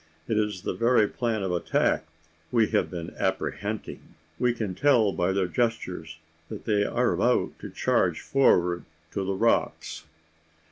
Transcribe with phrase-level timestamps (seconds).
[0.27, 2.07] It is the very plan of attack
[2.51, 4.15] we have been apprehending!
[4.39, 6.17] We can tell by their gestures
[6.49, 10.03] that they are about to charge forward to the rocks.